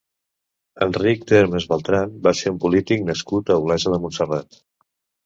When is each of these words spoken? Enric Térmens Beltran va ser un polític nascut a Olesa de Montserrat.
Enric 0.85 1.27
Térmens 1.31 1.67
Beltran 1.73 2.15
va 2.29 2.33
ser 2.39 2.53
un 2.53 2.57
polític 2.63 3.05
nascut 3.11 3.53
a 3.53 3.59
Olesa 3.67 3.93
de 3.97 4.01
Montserrat. 4.07 4.59